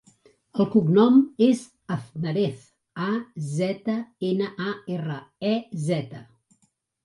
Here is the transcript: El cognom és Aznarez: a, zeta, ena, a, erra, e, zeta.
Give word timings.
El 0.63 0.67
cognom 0.75 1.19
és 1.47 1.61
Aznarez: 1.97 2.65
a, 3.09 3.11
zeta, 3.53 4.01
ena, 4.33 4.51
a, 4.67 4.75
erra, 4.99 5.23
e, 5.55 5.57
zeta. 5.89 6.27